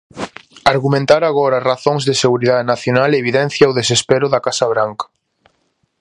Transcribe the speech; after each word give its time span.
Argumentar 0.73 1.21
agora 1.25 1.63
razóns 1.71 2.03
de 2.07 2.15
seguridade 2.23 2.65
nacional 2.73 3.11
evidencia 3.21 3.69
o 3.71 3.77
desespero 3.79 4.27
da 4.33 4.43
Casa 4.47 4.65
Branca. 4.73 5.05